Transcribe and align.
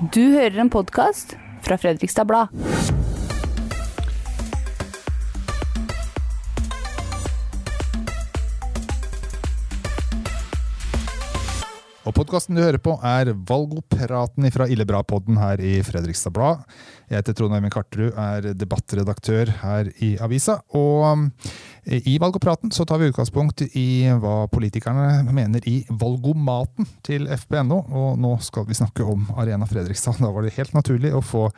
Du 0.00 0.22
hører 0.32 0.56
en 0.62 0.70
podkast 0.72 1.34
fra 1.60 1.76
Fredrikstad 1.76 2.24
Blad. 2.24 2.79
Podkasten 12.30 12.54
du 12.54 12.60
hører 12.62 12.78
på 12.78 12.92
er 13.02 13.32
Valgopraten 13.34 14.44
fra 14.54 14.68
Illebra-podden 14.70 15.34
her 15.40 15.58
i 15.66 15.80
Fredrikstad 15.82 16.30
Blad. 16.30 16.60
Jeg 17.10 17.18
heter 17.18 17.34
Trond 17.34 17.56
Øyvind 17.56 17.72
Karterud, 17.74 18.12
er 18.14 18.52
debattredaktør 18.54 19.50
her 19.64 19.88
i 19.98 20.12
avisa. 20.22 20.60
Og 20.78 21.08
um, 21.08 21.24
i 21.90 22.12
Valgopraten 22.22 22.70
så 22.70 22.84
tar 22.86 23.00
vi 23.00 23.08
utgangspunkt 23.10 23.64
i 23.74 24.06
hva 24.22 24.44
politikerne 24.52 25.24
mener 25.34 25.66
i 25.66 25.80
valgomaten 25.90 26.86
til 27.02 27.26
FPNO. 27.34 27.80
Og 27.98 28.20
nå 28.22 28.30
skal 28.46 28.68
vi 28.68 28.78
snakke 28.78 29.02
om 29.02 29.24
Arena 29.34 29.66
Fredrikstad. 29.66 30.20
Da 30.22 30.30
var 30.30 30.46
det 30.46 30.54
helt 30.54 30.76
naturlig 30.76 31.10
å 31.10 31.24
få 31.24 31.48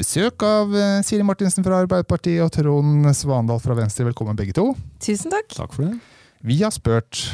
besøk 0.00 0.46
av 0.48 0.72
eh, 0.72 1.02
Siri 1.04 1.26
Martinsen 1.28 1.66
fra 1.66 1.82
Arbeiderpartiet 1.84 2.40
og 2.46 2.54
Trond 2.56 3.12
Svandal 3.20 3.60
fra 3.60 3.76
Venstre. 3.76 4.08
Velkommen 4.08 4.40
begge 4.40 4.56
to. 4.56 4.70
Tusen 4.96 5.36
takk. 5.36 5.52
Takk 5.58 5.76
for 5.76 5.90
det. 5.90 6.00
Vi 6.46 6.62
har 6.62 6.72
spurt 6.72 7.26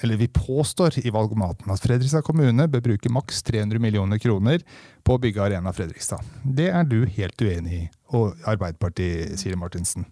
eller 0.00 0.16
vi 0.16 0.28
påstår 0.28 0.98
i 1.06 1.10
valgomaten 1.10 1.72
at 1.72 1.82
Fredrikstad 1.82 2.22
kommune 2.26 2.68
bør 2.70 2.84
bruke 2.84 3.10
maks 3.12 3.42
300 3.42 3.82
millioner 3.82 4.20
kroner 4.22 4.62
på 5.02 5.16
å 5.16 5.22
bygge 5.22 5.42
Arena 5.42 5.72
Fredrikstad. 5.74 6.22
Det 6.44 6.68
er 6.70 6.86
du 6.86 7.02
helt 7.16 7.42
uenig 7.42 7.74
i, 7.74 7.82
og 8.14 8.38
Arbeiderpartiet, 8.46 9.34
Siri 9.40 9.58
Martinsen. 9.58 10.06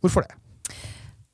Hvorfor 0.00 0.26
det? 0.26 0.36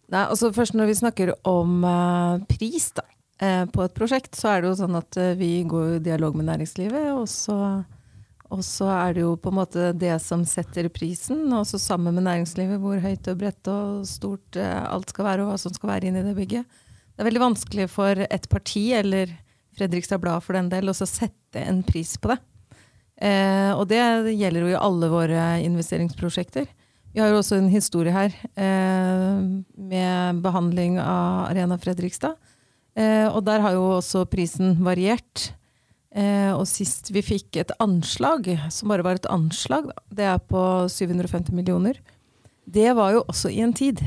Nei, 0.07 0.23
altså 0.23 0.53
først 0.55 0.77
Når 0.79 0.91
vi 0.91 1.01
snakker 1.01 1.35
om 1.49 1.83
uh, 1.83 2.39
pris 2.47 2.93
da, 2.95 3.03
uh, 3.43 3.65
på 3.67 3.83
et 3.83 3.95
prosjekt, 3.97 4.39
så 4.39 4.53
er 4.53 4.63
det 4.63 4.71
jo 4.71 4.79
sånn 4.85 4.99
at 4.99 5.19
uh, 5.19 5.35
vi 5.39 5.51
går 5.67 5.97
i 5.97 6.05
dialog 6.05 6.39
med 6.39 6.47
næringslivet. 6.47 7.11
Og 7.17 7.27
så, 7.31 7.59
og 8.47 8.63
så 8.63 8.93
er 8.95 9.17
det 9.17 9.25
jo 9.25 9.35
på 9.35 9.51
en 9.51 9.59
måte 9.59 9.91
det 9.99 10.15
som 10.23 10.47
setter 10.47 10.87
prisen, 10.95 11.43
og 11.51 11.67
så 11.67 11.83
sammen 11.83 12.15
med 12.15 12.29
næringslivet 12.29 12.79
hvor 12.83 13.03
høyt 13.03 13.33
og 13.33 13.43
bredt 13.43 13.73
og 13.73 14.07
stort 14.07 14.61
alt 14.63 15.11
skal 15.11 15.33
være, 15.33 15.43
og 15.43 15.51
hva 15.51 15.59
som 15.59 15.75
skal 15.75 15.97
være 15.97 16.13
inni 16.13 16.23
det 16.23 16.39
bygget. 16.39 16.83
Det 17.17 17.25
er 17.25 17.31
veldig 17.31 17.47
vanskelig 17.47 17.87
for 17.89 18.21
et 18.29 18.49
parti, 18.53 18.91
eller 18.93 19.31
Fredrikstad 19.77 20.21
Blad 20.21 20.45
for 20.45 20.57
den 20.57 20.69
del, 20.69 20.93
å 20.93 20.97
sette 20.97 21.63
en 21.63 21.81
pris 21.87 22.13
på 22.21 22.29
det. 22.29 22.37
Eh, 23.25 23.73
og 23.73 23.87
det 23.89 24.03
gjelder 24.37 24.67
jo 24.67 24.75
i 24.75 24.77
alle 24.77 25.09
våre 25.09 25.45
investeringsprosjekter. 25.65 26.67
Vi 27.17 27.23
har 27.23 27.31
jo 27.33 27.39
også 27.41 27.57
en 27.57 27.71
historie 27.73 28.13
her 28.13 28.35
eh, 28.61 29.39
med 29.81 30.43
behandling 30.45 30.99
av 31.01 31.47
Arena 31.47 31.81
Fredrikstad. 31.81 32.37
Eh, 32.93 33.25
og 33.31 33.41
der 33.49 33.65
har 33.65 33.73
jo 33.79 33.87
også 33.95 34.27
prisen 34.29 34.77
variert. 34.85 35.55
Eh, 36.13 36.53
og 36.53 36.67
sist 36.69 37.09
vi 37.17 37.25
fikk 37.25 37.57
et 37.63 37.73
anslag, 37.81 38.53
som 38.69 38.93
bare 38.93 39.09
var 39.09 39.17
et 39.17 39.31
anslag, 39.33 39.89
det 40.13 40.29
er 40.29 40.45
på 40.53 40.61
750 40.93 41.57
millioner. 41.57 41.97
Det 42.69 42.91
var 43.01 43.17
jo 43.17 43.25
også 43.25 43.49
i 43.53 43.63
en 43.65 43.73
tid 43.77 44.05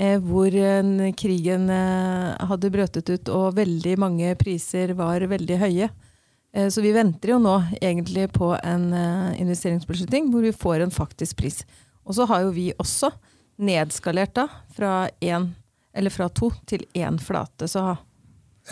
hvor 0.00 0.54
krigen 1.18 1.68
eh, 1.70 2.46
hadde 2.48 2.70
brøtet 2.72 3.10
ut 3.12 3.28
og 3.32 3.56
veldig 3.58 3.98
mange 4.00 4.32
priser 4.40 4.94
var 4.98 5.20
veldig 5.28 5.58
høye. 5.60 5.88
Eh, 6.52 6.68
så 6.68 6.80
vi 6.84 6.92
venter 6.92 7.34
jo 7.34 7.40
nå 7.42 7.58
egentlig 7.80 8.30
på 8.32 8.52
en 8.56 8.92
eh, 8.96 9.40
investeringsbeslutning 9.42 10.30
hvor 10.32 10.46
vi 10.46 10.52
får 10.52 10.84
en 10.84 10.94
faktisk 10.94 11.36
pris. 11.42 11.62
Og 12.04 12.16
så 12.16 12.26
har 12.30 12.46
jo 12.46 12.54
vi 12.56 12.70
også 12.72 13.12
nedskalert 13.62 14.34
da 14.34 14.46
fra, 14.74 15.08
en, 15.20 15.52
eller 15.94 16.10
fra 16.10 16.28
to 16.32 16.50
til 16.66 16.86
én 16.96 17.20
flate. 17.20 17.68
Så 17.68 17.84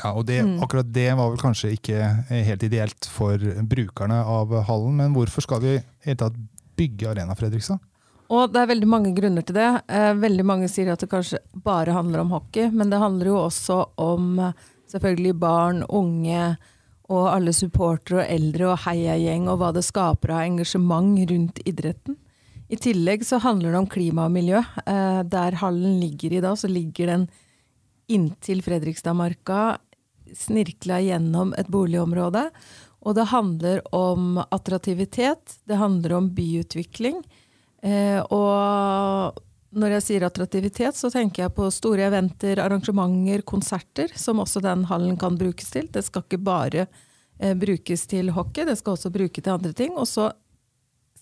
ja, 0.01 0.13
og 0.15 0.25
det, 0.27 0.41
mm. 0.47 0.57
Akkurat 0.63 0.89
det 0.95 1.09
var 1.19 1.33
vel 1.33 1.41
kanskje 1.43 1.75
ikke 1.75 1.99
helt 2.31 2.63
ideelt 2.63 3.07
for 3.11 3.43
brukerne 3.67 4.21
av 4.23 4.55
hallen, 4.69 4.97
men 5.03 5.15
hvorfor 5.17 5.43
skal 5.43 5.63
vi 5.65 5.77
i 6.07 6.15
tatt 6.15 6.37
bygge 6.79 7.11
Arena 7.11 7.35
Fredrikstad? 7.37 7.83
Og 8.31 8.53
det 8.53 8.61
er 8.61 8.71
veldig 8.71 8.87
mange 8.87 9.11
grunner 9.17 9.43
til 9.43 9.57
det. 9.59 9.71
Eh, 9.91 10.13
veldig 10.15 10.45
mange 10.47 10.69
sier 10.71 10.93
at 10.93 11.03
det 11.03 11.11
kanskje 11.11 11.41
bare 11.65 11.95
handler 11.97 12.23
om 12.23 12.31
hockey, 12.31 12.69
men 12.71 12.93
det 12.93 13.03
handler 13.03 13.33
jo 13.33 13.41
også 13.43 13.79
om 13.99 14.37
eh, 14.39 14.69
selvfølgelig 14.93 15.35
barn, 15.43 15.83
unge 15.89 16.53
og 17.11 17.25
alle 17.33 17.55
supportere 17.55 18.23
og 18.23 18.31
eldre 18.31 18.69
og 18.71 18.83
heiagjeng 18.85 19.49
og 19.51 19.59
hva 19.59 19.73
det 19.75 19.83
skaper 19.83 20.35
av 20.37 20.45
engasjement 20.45 21.19
rundt 21.33 21.59
idretten. 21.67 22.21
I 22.71 22.79
tillegg 22.79 23.25
så 23.27 23.41
handler 23.43 23.75
det 23.75 23.81
om 23.81 23.91
klima 23.91 24.29
og 24.29 24.35
miljø. 24.37 24.63
Eh, 24.87 25.23
der 25.27 25.59
hallen 25.59 25.99
ligger 25.99 26.37
i 26.37 26.43
dag, 26.45 26.55
så 26.55 26.71
ligger 26.71 27.11
den 27.11 27.27
inntil 28.11 28.63
Fredrikstadmarka, 28.63 29.81
snirkla 30.39 31.01
gjennom 31.03 31.51
et 31.59 31.67
boligområde. 31.71 32.47
Og 33.03 33.17
det 33.19 33.31
handler 33.33 33.83
om 33.97 34.39
attraktivitet, 34.51 35.59
det 35.67 35.83
handler 35.83 36.15
om 36.19 36.31
byutvikling. 36.37 37.25
Eh, 37.81 38.21
og 38.33 39.39
når 39.71 39.95
jeg 39.97 40.05
sier 40.07 40.27
attraktivitet, 40.27 40.99
så 40.99 41.11
tenker 41.13 41.45
jeg 41.45 41.55
på 41.57 41.69
store 41.73 42.09
eventer, 42.09 42.61
arrangementer, 42.63 43.45
konserter, 43.47 44.13
som 44.19 44.43
også 44.43 44.63
den 44.65 44.85
hallen 44.91 45.17
kan 45.21 45.39
brukes 45.41 45.71
til. 45.73 45.87
Det 45.93 46.03
skal 46.07 46.27
ikke 46.27 46.43
bare 46.43 46.87
eh, 47.39 47.55
brukes 47.59 48.07
til 48.11 48.33
hockey, 48.37 48.67
det 48.67 48.79
skal 48.81 48.97
også 48.97 49.13
brukes 49.15 49.45
til 49.45 49.55
andre 49.55 49.73
ting. 49.77 49.95
Og 49.95 50.09
så, 50.11 50.33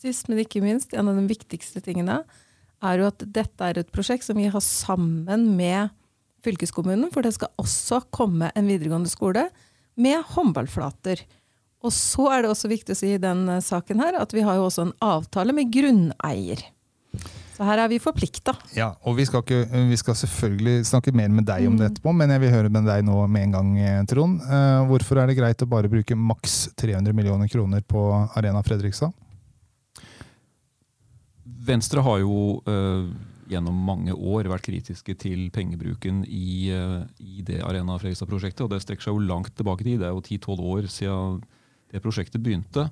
sist, 0.01 0.31
men 0.31 0.43
ikke 0.43 0.65
minst, 0.65 0.95
en 0.97 1.13
av 1.13 1.19
de 1.19 1.29
viktigste 1.29 1.85
tingene 1.85 2.23
er 2.79 3.01
jo 3.01 3.09
at 3.11 3.23
dette 3.35 3.69
er 3.69 3.81
et 3.81 3.95
prosjekt 3.95 4.27
som 4.27 4.39
vi 4.39 4.49
har 4.51 4.63
sammen 4.65 5.51
med 5.59 5.95
fylkeskommunen, 6.47 7.11
for 7.13 7.27
det 7.27 7.35
skal 7.35 7.51
også 7.61 8.05
komme 8.15 8.53
en 8.55 8.71
videregående 8.71 9.11
skole 9.11 9.49
med 9.99 10.23
håndballflater. 10.35 11.25
Og 11.85 11.95
så 11.95 12.27
er 12.35 12.43
det 12.43 12.51
også 12.51 12.71
viktig 12.71 12.95
å 12.95 12.99
si 12.99 13.13
i 13.15 13.21
den 13.23 13.45
eh, 13.53 13.63
saken 13.63 14.03
her 14.03 14.19
at 14.19 14.35
vi 14.35 14.43
har 14.47 14.59
jo 14.59 14.67
også 14.67 14.89
en 14.89 14.97
avtale 15.05 15.55
med 15.55 15.71
grunneier. 15.75 16.65
Så 17.55 17.67
her 17.67 17.81
er 17.83 17.91
vi 17.91 17.99
forplikta. 18.03 18.55
Ja, 18.77 18.93
og 19.07 19.17
vi 19.19 19.25
skal, 19.27 19.43
ikke, 19.43 19.81
vi 19.91 19.99
skal, 19.99 20.15
selvfølgelig 20.19 20.87
snakke 20.87 21.15
mer 21.15 21.31
med 21.35 21.47
deg 21.49 21.67
om 21.67 21.75
mm. 21.75 21.79
det 21.81 21.89
etterpå, 21.93 22.13
men 22.15 22.35
jeg 22.35 22.43
vil 22.45 22.53
høre 22.55 22.71
med 22.75 22.87
deg 22.87 23.07
nå 23.07 23.17
med 23.27 23.49
en 23.49 23.57
gang, 23.57 23.71
eh, 23.83 24.03
Trond. 24.11 24.43
Uh, 24.47 24.85
hvorfor 24.91 25.23
er 25.23 25.31
det 25.31 25.39
greit 25.39 25.65
å 25.65 25.71
bare 25.71 25.91
bruke 25.91 26.19
maks 26.19 26.69
300 26.79 27.15
millioner 27.17 27.51
kroner 27.51 27.83
på 27.87 28.05
Arena 28.39 28.63
Fredrikstad? 28.67 29.15
Venstre 31.69 32.01
har 32.01 32.23
jo 32.23 32.63
gjennom 33.49 33.77
mange 33.85 34.15
år 34.15 34.49
vært 34.49 34.65
kritiske 34.69 35.15
til 35.21 35.49
pengebruken 35.53 36.23
i, 36.25 36.71
i 36.71 37.45
det 37.45 37.59
Arena 37.65 37.99
Fredrikstad-prosjektet. 38.01 38.63
og 38.65 38.73
Det 38.73 38.81
strekker 38.85 39.09
seg 39.09 39.17
jo 39.17 39.29
langt 39.29 39.53
tilbake 39.57 39.85
i 39.85 39.91
tid. 39.91 40.03
Det 40.03 40.09
er 40.09 40.15
jo 40.17 40.25
10-12 40.25 40.65
år 40.73 40.89
siden 40.93 41.43
det 41.93 42.03
prosjektet 42.05 42.43
begynte. 42.45 42.89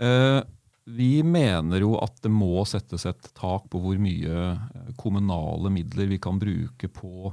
Eh, 0.00 0.40
vi 0.84 1.22
mener 1.24 1.80
jo 1.80 1.94
at 2.02 2.18
det 2.24 2.32
må 2.32 2.64
settes 2.68 3.06
et 3.08 3.30
tak 3.36 3.68
på 3.72 3.80
hvor 3.80 3.98
mye 4.00 4.44
eh, 4.50 4.92
kommunale 5.00 5.72
midler 5.72 6.10
vi 6.10 6.20
kan 6.22 6.40
bruke 6.40 6.90
på 6.92 7.32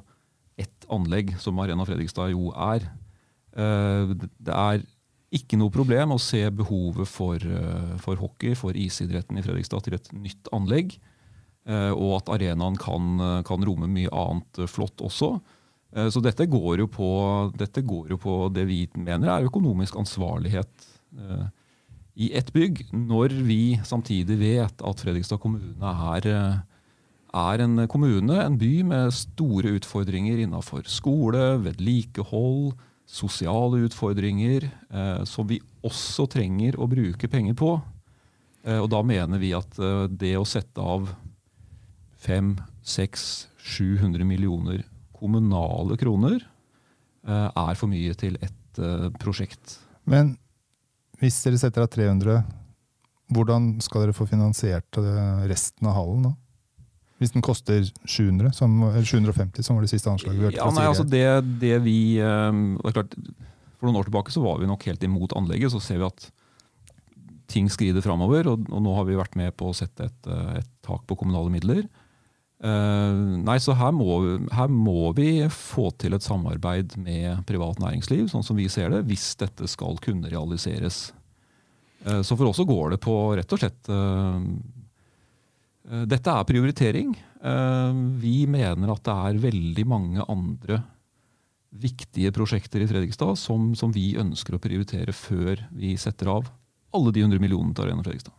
ett 0.62 0.88
anlegg, 0.94 1.34
som 1.42 1.60
Arena 1.60 1.86
Fredrikstad 1.88 2.34
jo 2.36 2.52
er. 2.54 2.86
Eh, 3.58 4.14
det 4.16 4.56
er 4.56 4.84
ikke 5.32 5.58
noe 5.58 5.72
problem 5.74 6.14
å 6.14 6.20
se 6.20 6.44
behovet 6.52 7.08
for, 7.08 7.40
for 8.04 8.20
hockey, 8.20 8.52
for 8.60 8.76
isidretten 8.76 9.40
i 9.40 9.44
Fredrikstad, 9.46 9.86
til 9.86 9.96
et 9.96 10.10
nytt 10.12 10.50
anlegg. 10.52 10.98
Og 11.72 12.18
at 12.18 12.32
arenaen 12.34 12.76
kan, 12.76 13.22
kan 13.48 13.64
romme 13.64 13.88
mye 13.88 14.12
annet 14.12 14.60
flott 14.68 15.00
også. 15.06 15.38
Så 15.92 16.22
dette 16.24 16.46
går, 16.48 16.86
på, 16.88 17.08
dette 17.60 17.82
går, 17.84 18.14
jo 18.14 18.18
på, 18.22 18.36
det 18.56 18.64
vi 18.70 18.86
mener 18.96 19.28
er 19.34 19.48
økonomisk 19.50 19.98
ansvarlighet 20.00 20.86
Eh, 21.20 21.48
i 22.14 22.34
ett 22.36 22.54
bygg, 22.54 22.86
når 22.92 23.34
vi 23.48 23.80
samtidig 23.88 24.36
vet 24.40 24.82
at 24.84 25.00
Fredrikstad 25.00 25.40
kommune 25.42 25.92
er, 26.16 26.28
eh, 26.28 26.58
er 27.34 27.62
en 27.64 27.88
kommune, 27.88 28.44
en 28.44 28.58
by 28.58 28.84
med 28.84 29.14
store 29.14 29.80
utfordringer 29.80 30.44
innenfor 30.44 30.84
skole, 30.86 31.58
vedlikehold, 31.64 32.74
sosiale 33.08 33.88
utfordringer, 33.88 34.72
eh, 34.92 35.24
som 35.24 35.48
vi 35.48 35.62
også 35.84 36.30
trenger 36.30 36.78
å 36.78 36.88
bruke 36.88 37.28
penger 37.28 37.54
på. 37.54 37.82
Eh, 38.66 38.80
og 38.80 38.90
da 38.90 39.02
mener 39.02 39.40
vi 39.40 39.54
at 39.54 39.80
eh, 39.80 40.08
det 40.08 40.38
å 40.38 40.46
sette 40.46 40.78
av 40.78 41.16
500-700 42.22 44.24
millioner 44.24 44.84
kommunale 45.22 45.98
kroner 46.02 46.40
eh, 46.42 47.50
er 47.50 47.80
for 47.80 47.92
mye 47.92 48.18
til 48.18 48.40
ett 48.42 48.58
prosjekt. 49.20 49.78
Men 50.08 50.38
hvis 51.22 51.42
dere 51.44 51.60
setter 51.60 51.84
av 51.84 51.90
300, 51.92 52.38
hvordan 53.36 53.74
skal 53.84 54.06
dere 54.06 54.16
få 54.16 54.26
finansiert 54.30 55.00
resten 55.50 55.90
av 55.92 55.98
hallen 55.98 56.30
da? 56.30 56.32
Hvis 57.22 57.36
den 57.36 57.44
koster 57.46 57.84
700, 58.10 58.50
som, 58.58 58.80
eller 58.88 59.06
750, 59.06 59.62
som 59.62 59.78
var 59.78 59.86
det 59.86 59.92
siste 59.92 60.10
anslaget 60.10 60.40
vi 60.40 60.48
hørte? 60.48 60.58
Ja, 60.58 60.72
nei, 60.74 60.88
altså 60.90 61.06
det, 61.06 61.26
det 61.62 61.76
vi, 61.84 61.98
det 62.18 62.94
klart, 62.96 63.14
For 63.78 63.86
noen 63.86 64.00
år 64.00 64.08
tilbake 64.08 64.34
så 64.34 64.42
var 64.42 64.58
vi 64.58 64.70
nok 64.72 64.88
helt 64.90 65.04
imot 65.06 65.36
anlegget. 65.38 65.70
Så 65.76 65.84
ser 65.86 66.02
vi 66.02 66.08
at 66.08 66.26
ting 67.52 67.70
skrider 67.70 68.02
framover, 68.02 68.50
og, 68.50 68.66
og, 68.72 68.82
nå 68.82 68.96
har 68.98 69.06
vi 69.06 69.20
vært 69.20 69.38
med 69.38 69.54
på 69.60 69.70
å 69.70 69.78
sette 69.78 70.08
et, 70.10 70.32
et 70.58 70.72
tak 70.86 71.06
på 71.06 71.20
kommunale 71.20 71.54
midler. 71.54 71.86
Uh, 72.62 73.42
nei, 73.42 73.56
så 73.58 73.74
her 73.74 73.94
må, 73.96 74.20
her 74.54 74.70
må, 74.70 75.10
vi 75.18 75.48
få 75.50 75.88
til 75.98 76.14
et 76.14 76.26
samarbeid 76.26 76.94
med 77.02 77.42
privat 77.50 77.82
næringsliv, 77.82 78.28
sånn 78.30 78.46
som 78.46 78.60
vi 78.60 78.68
ser 78.70 78.94
det, 78.94 79.02
hvis 79.10 79.32
dette 79.42 79.66
skal 79.72 79.98
kunne 80.04 80.30
realiseres. 80.30 81.08
Eh, 82.06 82.22
Så 82.22 82.38
for 82.38 82.50
oss 82.50 82.58
så 82.58 82.66
går 82.66 82.96
det 82.96 83.02
på 83.04 83.16
rett 83.38 83.54
og 83.54 83.62
slett 83.62 83.90
eh, 83.94 84.40
eh, 85.92 86.06
Dette 86.10 86.34
er 86.34 86.48
prioritering. 86.50 87.14
Eh, 87.42 88.00
Vi 88.22 88.48
mener 88.50 88.94
at 88.94 89.04
det 89.06 89.18
er 89.18 89.44
veldig 89.46 89.86
mange 89.90 90.26
andre 90.28 90.82
viktige 91.72 92.34
prosjekter 92.36 92.84
i 92.84 92.88
Fredrikstad 92.90 93.38
som, 93.40 93.72
som 93.80 93.94
vi 93.96 94.12
ønsker 94.20 94.58
å 94.58 94.60
prioritere 94.60 95.14
før 95.16 95.62
vi 95.72 95.96
setter 95.96 96.28
av 96.34 96.50
alle 96.92 97.14
de 97.16 97.24
100 97.24 97.40
millionene 97.40 97.74
til 97.78 97.86
Arena 97.86 98.04
Fredrikstad. 98.04 98.36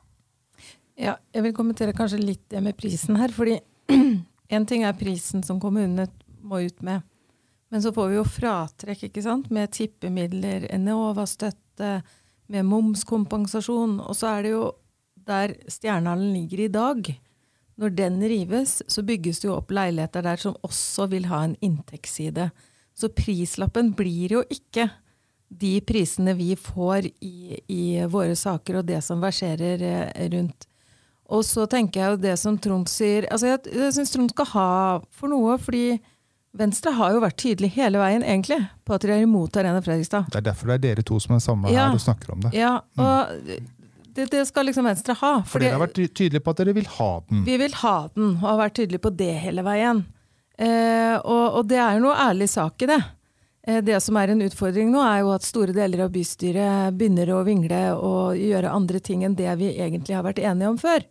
Ja, 1.01 1.15
jeg 1.33 1.47
vil 1.47 1.55
kommentere 1.57 1.95
kanskje 1.97 2.21
litt 2.21 2.45
det 2.53 2.61
med 2.61 2.77
prisen 2.77 3.17
her. 3.17 3.33
fordi 3.33 3.57
en 4.57 4.67
ting 4.69 4.85
er 4.87 4.99
prisen 4.99 5.43
som 5.47 5.61
kommunene 5.63 6.09
må 6.43 6.63
ut 6.67 6.83
med. 6.83 7.03
Men 7.73 7.83
så 7.83 7.93
får 7.95 8.11
vi 8.11 8.19
jo 8.19 8.29
fratrekk 8.29 9.07
ikke 9.09 9.25
sant? 9.25 9.51
med 9.51 9.73
tippemidler, 9.73 10.67
Enova-støtte, 10.75 12.03
med 12.53 12.67
momskompensasjon. 12.69 13.99
Og 14.05 14.17
så 14.19 14.35
er 14.35 14.43
det 14.45 14.53
jo 14.53 14.65
der 15.27 15.55
Stjernehallen 15.71 16.35
ligger 16.35 16.67
i 16.67 16.73
dag. 16.73 17.13
Når 17.81 17.95
den 17.97 18.21
rives, 18.29 18.83
så 18.87 19.03
bygges 19.03 19.41
det 19.41 19.49
jo 19.49 19.57
opp 19.57 19.73
leiligheter 19.73 20.25
der 20.27 20.41
som 20.43 20.59
også 20.67 21.09
vil 21.15 21.31
ha 21.33 21.41
en 21.47 21.57
inntektsside. 21.65 22.51
Så 22.93 23.09
prislappen 23.17 23.95
blir 23.97 24.37
jo 24.37 24.43
ikke 24.53 24.91
de 25.53 25.73
prisene 25.85 26.35
vi 26.37 26.53
får 26.57 27.09
i, 27.25 27.57
i 27.69 27.85
våre 28.09 28.37
saker 28.37 28.81
og 28.81 28.89
det 28.89 29.01
som 29.05 29.21
verserer 29.25 29.83
eh, 29.85 30.29
rundt. 30.33 30.69
Og 31.33 31.45
så 31.49 31.65
tenker 31.71 32.01
jeg 32.03 32.15
jo 32.15 32.23
det 32.27 32.35
som 32.41 32.59
Trond 32.61 32.91
sier 32.93 33.25
altså 33.33 33.55
Jeg, 33.55 33.61
jeg 33.73 33.93
syns 33.97 34.11
Trond 34.13 34.33
skal 34.35 34.49
ha 34.53 34.67
for 35.17 35.33
noe, 35.33 35.55
fordi 35.63 35.97
Venstre 36.61 36.93
har 36.99 37.15
jo 37.15 37.23
vært 37.25 37.39
tydelig 37.41 37.71
hele 37.79 37.97
veien 38.03 38.21
egentlig 38.27 38.59
på 38.85 38.93
at 38.93 39.05
de 39.07 39.13
er 39.15 39.23
imot 39.25 39.55
Arena 39.57 39.81
Fredrikstad. 39.81 40.27
Det 40.29 40.43
er 40.43 40.49
derfor 40.51 40.69
det 40.69 40.75
er 40.77 40.83
dere 40.91 41.05
to 41.09 41.17
som 41.25 41.39
er 41.39 41.41
samla 41.41 41.71
Ja. 41.73 41.87
her 41.89 41.97
og 41.97 42.03
snakker 42.05 42.35
om 42.35 42.43
det. 42.45 42.51
Ja, 42.59 42.75
og 43.01 43.47
det, 44.13 44.27
det 44.35 44.43
skal 44.51 44.69
liksom 44.69 44.85
Venstre 44.85 45.17
ha. 45.23 45.31
For 45.49 45.65
dere 45.65 45.79
har 45.79 45.87
vært 45.87 45.97
tydelige 46.13 46.43
på 46.45 46.53
at 46.53 46.61
dere 46.61 46.75
vil 46.77 46.91
ha 46.99 47.09
den. 47.31 47.47
Vi 47.49 47.57
vil 47.63 47.73
ha 47.81 47.95
den, 48.13 48.35
og 48.37 48.45
har 48.51 48.61
vært 48.67 48.77
tydelige 48.83 49.01
på 49.07 49.15
det 49.17 49.31
hele 49.47 49.65
veien. 49.65 50.05
Eh, 50.61 51.17
og, 51.25 51.57
og 51.63 51.67
det 51.73 51.81
er 51.81 51.97
jo 51.97 52.05
noe 52.05 52.19
ærlig 52.29 52.51
sak 52.53 52.85
i 52.85 52.91
det. 52.93 53.01
Eh, 53.65 53.81
det 53.81 53.97
som 54.05 54.21
er 54.21 54.35
en 54.35 54.45
utfordring 54.45 54.93
nå, 54.93 55.01
er 55.01 55.23
jo 55.23 55.33
at 55.33 55.49
store 55.49 55.73
deler 55.73 56.05
av 56.05 56.13
bystyret 56.13 56.93
begynner 57.01 57.33
å 57.33 57.41
vingle 57.49 57.81
og 57.97 58.37
gjøre 58.37 58.77
andre 58.77 59.01
ting 59.01 59.25
enn 59.25 59.39
det 59.41 59.49
vi 59.57 59.73
egentlig 59.79 60.19
har 60.19 60.29
vært 60.29 60.45
enige 60.45 60.69
om 60.69 60.77
før. 60.85 61.09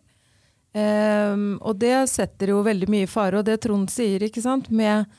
Eh, 0.72 1.34
og 1.60 1.76
det 1.80 1.96
setter 2.08 2.54
jo 2.54 2.62
veldig 2.64 2.88
mye 2.92 3.06
i 3.06 3.10
fare, 3.10 3.40
og 3.40 3.48
det 3.48 3.60
Trond 3.64 3.90
sier, 3.92 4.24
ikke 4.24 4.44
sant, 4.44 4.70
med 4.72 5.10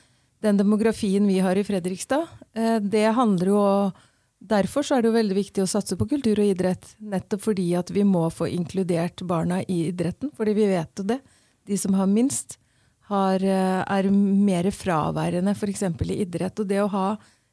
den 0.44 0.58
demografien 0.60 1.24
vi 1.28 1.38
har 1.42 1.56
i 1.56 1.64
Fredrikstad, 1.64 2.26
uh, 2.58 2.80
det 2.80 3.06
handler 3.16 3.54
jo 3.54 3.62
Derfor 4.44 4.84
så 4.84 4.98
er 4.98 5.00
det 5.00 5.08
jo 5.08 5.14
veldig 5.14 5.36
viktig 5.38 5.62
å 5.62 5.68
satse 5.70 5.96
på 5.96 6.04
kultur 6.04 6.36
og 6.36 6.50
idrett. 6.50 6.90
Nettopp 7.00 7.46
fordi 7.46 7.70
at 7.78 7.88
vi 7.88 8.02
må 8.04 8.26
få 8.28 8.50
inkludert 8.52 9.22
barna 9.24 9.62
i 9.62 9.86
idretten. 9.86 10.28
Fordi 10.36 10.52
vi 10.58 10.66
vet 10.68 11.00
jo 11.00 11.04
det. 11.08 11.16
De 11.64 11.78
som 11.80 11.96
har 11.96 12.10
minst, 12.12 12.58
har, 13.08 13.40
uh, 13.40 13.80
er 13.88 14.10
mer 14.12 14.68
fraværende 14.68 15.54
f.eks. 15.56 15.86
i 16.04 16.18
idrett. 16.26 16.60
Og 16.60 16.68
det 16.68 16.82
å 16.82 16.90
ha 16.92 17.06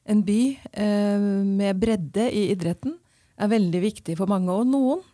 en 0.03 0.25
by 0.27 0.41
uh, 0.51 1.29
med 1.47 1.79
bredde 1.79 2.27
i 2.27 2.49
idretten 2.57 2.97
er 3.39 3.53
veldig 3.55 3.83
viktig 3.87 4.17
for 4.19 4.27
mange. 4.27 4.51
Og 4.51 4.67
noen 4.67 5.07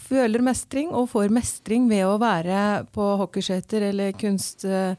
føler 0.00 0.42
mestring 0.44 0.90
og 0.96 1.08
får 1.12 1.30
mestring 1.34 1.88
ved 1.90 2.04
å 2.08 2.16
være 2.22 2.86
på 2.94 3.06
hockeyskøyter 3.22 3.88
eller 3.90 4.12
kunst, 4.20 4.64
eh, 4.64 4.94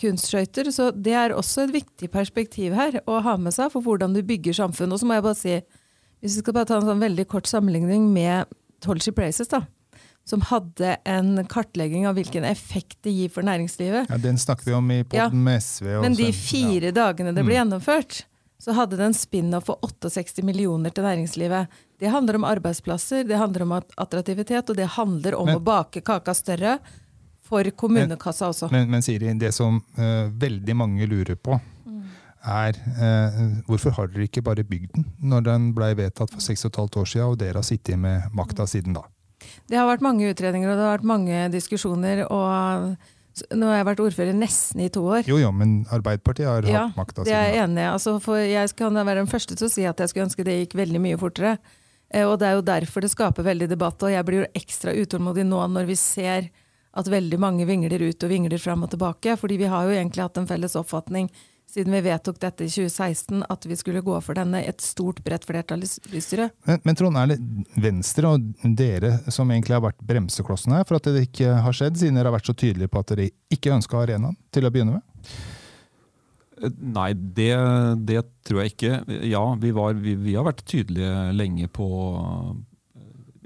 kunstskøyter. 0.00 0.70
Så 0.74 0.90
det 0.96 1.14
er 1.16 1.34
også 1.36 1.66
et 1.66 1.74
viktig 1.74 2.10
perspektiv 2.12 2.74
her 2.78 3.00
å 3.06 3.20
ha 3.24 3.36
med 3.40 3.54
seg 3.56 3.72
for 3.74 3.84
hvordan 3.84 4.14
du 4.16 4.22
bygger 4.26 4.56
samfunn. 4.62 4.92
Og 4.94 5.00
så 5.02 5.08
må 5.08 5.18
jeg 5.18 5.26
bare 5.26 5.38
si, 5.40 5.58
hvis 6.20 6.36
vi 6.38 6.44
skal 6.44 6.56
bare 6.56 6.70
ta 6.70 6.78
en 6.80 6.88
sånn 6.88 7.02
veldig 7.04 7.26
kort 7.30 7.48
sammenligning 7.50 8.08
med 8.14 8.50
Tolshi 8.84 9.12
Places, 9.16 9.48
da, 9.52 9.62
som 10.28 10.42
hadde 10.48 10.94
en 11.08 11.34
kartlegging 11.50 12.06
av 12.08 12.16
hvilken 12.16 12.44
effekt 12.48 12.98
det 13.04 13.12
gir 13.16 13.32
for 13.32 13.42
næringslivet. 13.46 14.08
Ja, 14.12 14.18
den 14.20 14.36
snakker 14.40 14.68
vi 14.68 14.72
om 14.76 14.90
i 14.90 14.98
Ja. 15.12 15.28
podden 15.28 15.44
med 15.44 15.60
SV. 15.62 15.86
Også. 15.96 16.02
Men 16.02 16.14
de 16.14 16.32
fire 16.32 16.70
fire 16.80 16.92
dagene 16.92 17.34
det 17.34 17.44
ble 17.44 17.54
gjennomført, 17.56 18.24
så 18.60 18.74
hadde 18.76 18.96
det 18.96 19.06
en 19.06 19.16
spin-off 19.16 19.64
for 19.64 19.78
68 19.82 20.42
millioner 20.44 20.92
til 20.92 21.04
næringslivet. 21.04 21.68
Det 22.00 22.08
handler 22.08 22.38
om 22.40 22.44
arbeidsplasser, 22.48 23.26
det 23.28 23.36
handler 23.36 23.62
om 23.66 23.74
attraktivitet, 24.00 24.70
og 24.72 24.76
det 24.76 24.86
handler 24.96 25.36
om 25.36 25.46
Men- 25.46 25.56
å 25.58 25.62
bake 25.64 26.00
kaka 26.02 26.32
større 26.34 26.78
for 27.44 27.62
kommunekassa 27.76 28.48
også. 28.48 28.70
Men, 28.72 28.88
men 28.90 29.02
Siri, 29.02 29.32
det 29.38 29.52
som 29.54 29.82
uh, 29.98 30.30
veldig 30.32 30.76
mange 30.76 31.06
lurer 31.10 31.36
på, 31.36 31.60
Mm. 31.86 32.02
er 32.46 32.76
uh, 32.78 33.62
hvorfor 33.66 33.90
har 33.96 34.06
dere 34.08 34.28
ikke 34.28 34.42
bare 34.44 34.62
bygd 34.64 34.92
den 34.94 35.04
når 35.22 35.42
den 35.44 35.72
ble 35.74 35.94
vedtatt 35.98 36.30
for 36.30 36.40
6 36.40 36.62
15 36.70 37.00
år 37.02 37.08
siden, 37.10 37.26
og 37.32 37.38
dere 37.38 37.54
har 37.60 37.62
sittet 37.66 37.98
med 37.98 38.30
makta 38.32 38.66
siden 38.70 38.94
da? 38.94 39.02
Det 39.68 39.76
har 39.76 39.88
vært 39.88 40.00
mange 40.04 40.28
utredninger 40.30 40.68
og 40.70 40.76
det 40.76 40.84
har 40.86 40.98
vært 40.98 41.08
mange 41.08 41.50
diskusjoner. 41.52 42.26
og 42.30 42.96
Nå 43.56 43.66
har 43.70 43.76
jeg 43.80 43.86
vært 43.86 44.00
ordfører 44.04 44.34
nesten 44.36 44.80
i 44.84 44.88
to 44.92 45.00
år. 45.06 45.22
Jo 45.26 45.38
jo, 45.38 45.50
men 45.52 45.84
Arbeiderpartiet 45.90 46.46
har 46.46 46.62
Ja, 46.68 46.86
hatt 46.88 46.96
makta 46.96 47.24
det 47.24 47.32
er 47.32 47.52
jeg 47.54 47.62
enig 47.64 47.78
i. 47.78 47.88
Altså, 47.88 48.18
jeg 48.44 48.76
kan 48.76 48.92
være 48.94 49.14
den 49.22 49.26
første 49.30 49.56
til 49.56 49.66
å 49.66 49.70
si 49.70 49.84
at 49.86 49.96
jeg 49.98 50.08
skulle 50.10 50.26
ønske 50.28 50.44
det 50.44 50.56
gikk 50.68 50.74
veldig 50.76 51.00
mye 51.00 51.16
fortere. 51.18 51.58
Eh, 52.12 52.26
Og 52.26 52.38
det 52.40 52.48
er 52.48 52.58
jo 52.58 52.66
derfor 52.66 53.04
det 53.04 53.12
skaper 53.12 53.46
veldig 53.46 53.70
debatt. 53.70 54.02
Og 54.02 54.12
jeg 54.12 54.26
blir 54.26 54.42
jo 54.42 54.50
ekstra 54.54 54.94
utålmodig 54.96 55.46
nå 55.46 55.62
når 55.70 55.88
vi 55.90 55.96
ser 55.98 56.50
at 56.90 57.06
veldig 57.06 57.38
mange 57.38 57.66
vingler 57.68 58.02
ut 58.02 58.24
og 58.26 58.32
vingler 58.32 58.58
fram 58.58 58.82
og 58.82 58.90
tilbake. 58.90 59.36
Fordi 59.38 59.60
vi 59.60 59.70
har 59.70 59.86
jo 59.86 59.94
egentlig 59.94 60.26
hatt 60.26 60.40
en 60.40 60.50
felles 60.50 60.76
oppfatning 60.78 61.30
siden 61.70 61.94
vi 61.94 62.00
vedtok 62.02 62.40
dette 62.42 62.64
i 62.66 62.70
2016, 62.70 63.44
at 63.46 63.66
vi 63.66 63.76
skulle 63.78 64.02
gå 64.02 64.16
for 64.24 64.34
denne 64.34 64.62
et 64.66 64.82
stort, 64.82 65.20
bredt 65.22 65.46
flertall 65.46 65.84
i 65.86 65.90
bystyret. 66.10 66.50
Men, 66.66 66.80
men 66.82 66.98
Trond, 66.98 67.20
er 67.20 67.30
det 67.30 67.38
Venstre 67.78 68.32
og 68.34 68.48
dere 68.76 69.12
som 69.30 69.50
egentlig 69.54 69.76
har 69.76 69.84
vært 69.84 70.02
bremseklossen 70.02 70.74
her 70.74 70.82
for 70.88 70.98
at 70.98 71.06
det 71.14 71.28
ikke 71.28 71.60
har 71.62 71.76
skjedd, 71.76 72.00
siden 72.00 72.18
dere 72.18 72.32
har 72.32 72.38
vært 72.40 72.50
så 72.50 72.56
tydelige 72.58 72.90
på 72.90 73.04
at 73.04 73.14
dere 73.14 73.30
ikke 73.54 73.74
ønska 73.76 74.02
arenaen 74.02 74.34
til 74.50 74.66
å 74.66 74.74
begynne 74.74 74.98
med? 74.98 75.30
Nei, 76.60 77.12
det, 77.16 77.52
det 78.04 78.20
tror 78.44 78.60
jeg 78.62 78.74
ikke. 78.74 78.94
Ja, 79.30 79.42
vi, 79.60 79.70
var, 79.76 79.94
vi, 79.96 80.14
vi 80.20 80.34
har 80.36 80.44
vært 80.44 80.64
tydelige 80.68 81.32
lenge 81.32 81.68
på 81.72 81.86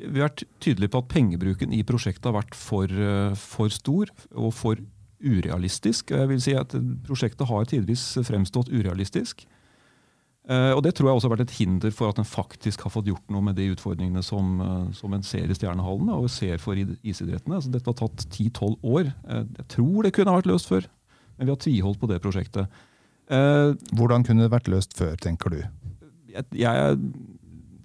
Vi 0.01 0.19
har 0.19 0.29
vært 0.29 0.43
tydelige 0.65 0.91
på 0.91 1.03
at 1.05 1.13
pengebruken 1.13 1.73
i 1.77 1.85
prosjektet 1.87 2.27
har 2.27 2.35
vært 2.41 2.57
for, 2.59 2.91
for 3.39 3.71
stor 3.73 4.11
og 4.35 4.51
for 4.57 4.83
urealistisk. 5.25 6.11
Jeg 6.13 6.29
vil 6.29 6.41
si 6.43 6.53
at 6.59 6.75
Prosjektet 7.07 7.47
har 7.49 7.69
tidvis 7.71 8.03
fremstått 8.27 8.69
urealistisk. 8.75 9.47
Eh, 10.51 10.73
Og 10.75 10.83
Det 10.85 10.93
tror 10.99 11.09
jeg 11.09 11.17
også 11.21 11.31
har 11.31 11.37
vært 11.37 11.47
et 11.47 11.55
hinder 11.57 11.95
for 11.97 12.11
at 12.13 12.19
en 12.21 12.29
faktisk 12.29 12.83
har 12.85 12.93
fått 12.93 13.09
gjort 13.09 13.31
noe 13.33 13.41
med 13.47 13.57
de 13.57 13.71
utfordringene 13.73 14.21
som, 14.27 14.59
som 14.93 15.15
en 15.17 15.23
ser 15.25 15.49
i 15.49 15.57
Stjernehallene 15.57 16.19
og 16.19 16.29
ser 16.29 16.59
for 16.61 16.77
isidrettene. 16.77 17.63
Så 17.65 17.73
dette 17.73 17.89
har 17.89 17.97
tatt 18.03 18.27
10-12 18.27 18.75
år. 18.83 19.15
Eh, 19.31 19.47
Jeg 19.63 19.69
tror 19.79 20.03
det 20.05 20.13
kunne 20.19 20.35
ha 20.35 20.43
vært 20.43 20.51
løst 20.51 20.69
før, 20.69 20.91
men 21.39 21.47
vi 21.49 21.55
har 21.55 21.63
tviholdt 21.63 22.03
på 22.03 22.11
det 22.11 22.21
prosjektet. 22.27 22.83
Eh, 23.33 23.71
Hvordan 23.97 24.25
kunne 24.27 24.45
det 24.45 24.53
vært 24.53 24.69
løst 24.69 24.97
før, 24.99 25.15
tenker 25.21 25.55
du? 25.55 25.63
jeg, 26.35 26.45
jeg, 26.59 26.97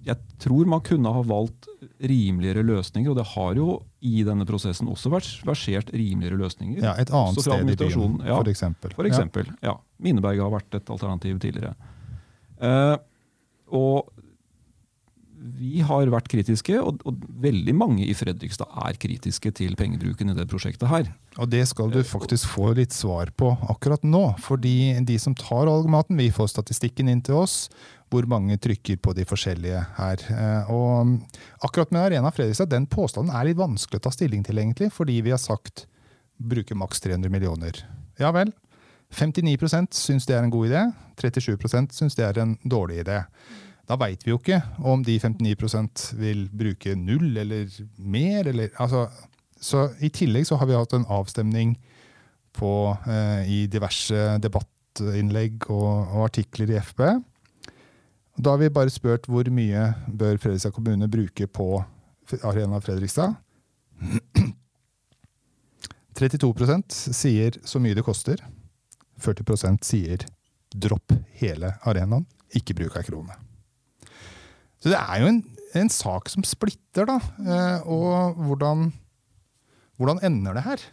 jeg 0.04 0.16
tror 0.42 0.66
man 0.68 0.82
kunne 0.84 1.12
ha 1.14 1.22
valgt 1.22 1.68
rimeligere 2.00 2.64
løsninger, 2.66 3.12
og 3.12 3.18
det 3.20 3.26
har 3.34 3.58
jo 3.58 3.68
i 4.00 4.22
denne 4.26 4.46
prosessen 4.48 4.88
også 4.90 5.12
vært 5.12 5.28
versert 5.46 5.92
rimeligere 5.94 6.40
løsninger. 6.40 6.80
Ja, 6.82 6.94
Et 6.98 7.12
annet 7.12 7.40
sted 7.44 7.68
i 7.68 7.76
byen, 7.76 8.16
ja, 8.24 8.38
f.eks. 8.40 8.40
for 8.40 8.50
eksempel. 8.54 8.94
For 8.96 9.08
eksempel. 9.10 9.52
Ja. 9.64 9.76
Mineberget 10.02 10.42
har 10.46 10.54
vært 10.54 10.80
et 10.80 10.90
alternativ 10.92 11.38
tidligere. 11.44 11.74
Eh, 12.60 12.96
og 13.76 14.10
vi 15.40 15.80
har 15.86 16.10
vært 16.12 16.28
kritiske, 16.28 16.74
og, 16.84 17.00
og 17.08 17.22
veldig 17.40 17.72
mange 17.76 18.04
i 18.04 18.14
Fredrikstad 18.16 18.68
er 18.84 18.98
kritiske 19.00 19.52
til 19.56 19.76
pengebruken 19.78 20.32
i 20.32 20.36
det 20.36 20.44
prosjektet 20.50 20.90
her. 20.90 21.08
Og 21.40 21.48
det 21.52 21.62
skal 21.70 21.92
du 21.92 22.02
faktisk 22.04 22.50
få 22.52 22.74
litt 22.76 22.92
svar 22.92 23.32
på 23.40 23.54
akkurat 23.72 24.04
nå. 24.04 24.34
Fordi 24.44 24.98
de 25.06 25.16
som 25.22 25.36
tar 25.38 25.70
valgmaten, 25.70 26.18
vi 26.20 26.28
får 26.34 26.52
statistikken 26.52 27.08
inn 27.08 27.22
til 27.24 27.40
oss. 27.40 27.70
Hvor 28.10 28.26
mange 28.28 28.58
trykker 28.60 28.98
på 29.00 29.14
de 29.14 29.24
forskjellige 29.24 29.80
her. 29.96 30.24
Eh, 30.34 30.72
Og 30.74 31.14
akkurat 31.62 31.92
med 31.94 32.08
Arena 32.08 32.32
Fredrikstad, 32.34 32.72
den 32.72 32.88
påstanden 32.90 33.32
er 33.32 33.46
litt 33.46 33.60
vanskelig 33.60 34.00
å 34.00 34.04
ta 34.08 34.12
stilling 34.12 34.42
til, 34.44 34.58
egentlig. 34.58 34.90
Fordi 34.92 35.20
vi 35.22 35.32
har 35.32 35.40
sagt 35.40 35.86
bruke 36.36 36.74
maks 36.74 37.00
300 37.00 37.30
millioner. 37.32 37.84
Ja 38.20 38.32
vel. 38.34 38.52
59% 39.14 39.96
syns 39.96 40.26
det 40.28 40.36
er 40.36 40.44
en 40.44 40.52
god 40.52 40.68
idé. 40.68 40.84
37% 41.22 41.96
syns 41.96 42.18
det 42.18 42.26
er 42.26 42.42
en 42.42 42.58
dårlig 42.64 43.02
idé. 43.04 43.22
Da 43.90 43.96
veit 43.98 44.22
vi 44.22 44.30
jo 44.30 44.38
ikke 44.38 44.60
om 44.86 45.02
de 45.02 45.16
59% 45.18 46.12
vil 46.20 46.44
bruke 46.54 46.94
null 46.94 47.32
eller 47.42 47.66
mer. 47.98 48.46
Eller, 48.46 48.70
altså, 48.78 49.08
så 49.58 49.88
I 49.98 50.12
tillegg 50.14 50.46
så 50.46 50.60
har 50.60 50.70
vi 50.70 50.78
hatt 50.78 50.94
en 50.94 51.08
avstemning 51.10 51.74
på, 52.54 52.70
eh, 53.10 53.50
i 53.50 53.58
diverse 53.70 54.38
debattinnlegg 54.44 55.66
og, 55.74 55.90
og 56.14 56.28
artikler 56.28 56.70
i 56.70 56.78
FB. 56.78 57.02
Da 58.38 58.54
har 58.54 58.62
vi 58.62 58.70
bare 58.70 58.94
spurt 58.94 59.26
hvor 59.26 59.50
mye 59.50 59.90
bør 60.06 60.38
Fredrikstad 60.38 60.72
kommune 60.76 61.10
bruke 61.10 61.50
på 61.50 61.82
Arena 62.46 62.78
Fredrikstad. 62.78 63.34
32% 66.20 66.94
sier 67.16 67.58
så 67.66 67.82
mye 67.82 67.98
det 67.98 68.06
koster. 68.06 68.38
40% 69.20 69.82
sier 69.84 70.24
dropp 70.70 71.12
hele 71.42 71.74
arenaen, 71.82 72.26
ikke 72.54 72.78
bruk 72.78 72.96
ei 73.00 73.08
krone. 73.08 73.49
Så 74.80 74.92
det 74.92 74.98
er 75.00 75.20
jo 75.20 75.30
en 75.30 75.40
en 75.78 75.90
sak 75.92 76.30
som 76.30 76.44
splitter, 76.46 77.06
da. 77.08 77.18
Eh, 77.44 77.88
og 77.90 78.38
hvordan, 78.46 78.90
hvordan 80.00 80.22
ender 80.26 80.58
det 80.58 80.66
her? 80.66 80.84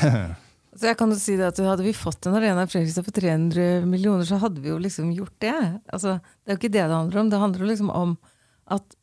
Så 0.74 0.88
jeg 0.88 0.98
kan 0.98 1.12
jo 1.12 1.16
si 1.20 1.36
det 1.38 1.46
at 1.46 1.58
Hadde 1.62 1.84
vi 1.86 1.92
fått 1.94 2.26
en 2.26 2.34
arena 2.34 2.64
i 2.64 2.70
Fredrikstad 2.70 3.06
for 3.06 3.14
300 3.14 3.84
millioner, 3.86 4.26
så 4.26 4.40
hadde 4.42 4.58
vi 4.58 4.72
jo 4.72 4.80
liksom 4.82 5.12
gjort 5.14 5.36
det. 5.38 5.54
Altså, 5.86 6.16
det 6.42 6.50
er 6.50 6.56
jo 6.56 6.60
ikke 6.64 6.72
det 6.74 6.82
det 6.82 6.96
handler 6.96 7.20
om. 7.20 7.30
Det 7.30 7.38
handler 7.38 7.62
jo 7.62 7.68
liksom 7.68 7.92
om 7.94 8.16
at 8.74 8.96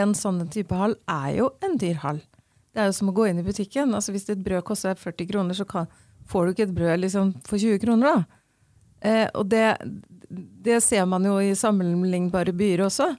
en 0.00 0.14
sånn 0.16 0.40
type 0.52 0.72
hall 0.76 0.96
er 1.04 1.34
jo 1.36 1.50
en 1.64 1.76
dyr 1.80 2.00
hall. 2.00 2.22
Det 2.72 2.80
er 2.80 2.88
jo 2.88 2.96
som 2.96 3.12
å 3.12 3.16
gå 3.16 3.28
inn 3.28 3.42
i 3.42 3.44
butikken. 3.44 3.92
Altså, 3.92 4.14
hvis 4.16 4.24
et 4.32 4.40
brød 4.40 4.64
koster 4.70 4.96
40 4.96 5.28
kroner, 5.28 5.58
så 5.58 5.68
kan, 5.68 5.92
får 6.32 6.46
du 6.46 6.54
ikke 6.54 6.68
et 6.70 6.74
brød 6.80 7.04
liksom, 7.04 7.34
for 7.44 7.60
20 7.60 7.82
kroner. 7.84 8.08
da. 8.08 8.42
Eh, 9.04 9.28
og 9.36 9.52
det, 9.52 9.66
det, 10.64 10.80
ser 10.80 11.04
man 11.12 11.28
jo 11.28 11.36
i 11.44 11.52
sammenlignbare 11.52 12.56
byer 12.56 12.86
også. 12.88 13.12